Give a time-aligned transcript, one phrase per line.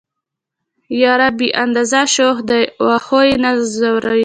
[1.01, 4.19] يره بې اندازه شوخ دي وخو يې نه ځورولئ.